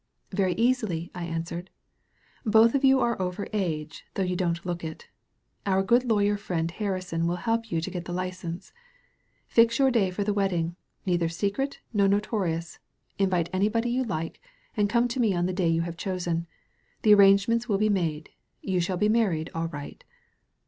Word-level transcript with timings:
"Very 0.31 0.53
easily," 0.53 1.11
I 1.13 1.25
answered. 1.25 1.69
"Both 2.43 2.73
of 2.73 2.83
you 2.83 2.99
are 3.01 3.21
over 3.21 3.47
age, 3.53 4.03
though 4.15 4.23
you 4.23 4.35
don't 4.35 4.65
look 4.65 4.83
it. 4.83 5.09
Our 5.67 5.83
good 5.83 6.05
lawyer 6.05 6.37
friend 6.37 6.71
Harrison 6.71 7.27
will 7.27 7.35
help 7.35 7.69
you 7.71 7.79
to 7.81 7.91
get 7.91 8.05
the 8.05 8.11
license. 8.11 8.73
Fix 9.45 9.77
your 9.77 9.91
day 9.91 10.09
for 10.09 10.23
the 10.23 10.33
wedding, 10.33 10.75
neither 11.05 11.29
secret 11.29 11.81
nor 11.93 12.07
notorious; 12.07 12.79
invite 13.19 13.49
anybody 13.53 13.91
you 13.91 14.03
like, 14.03 14.41
and 14.75 14.89
come 14.89 15.07
to 15.07 15.19
me 15.19 15.35
on 15.35 15.45
the 15.45 15.53
day 15.53 15.67
you 15.69 15.81
have 15.81 15.97
chosen. 15.97 16.47
The 17.03 17.13
arrangements 17.13 17.69
will 17.69 17.77
be 17.77 17.87
made. 17.89 18.31
You 18.63 18.79
shall 18.79 18.97
be 18.97 19.07
married, 19.07 19.51
all 19.53 19.67
right." 19.67 20.03